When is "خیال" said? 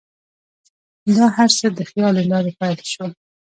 1.89-2.13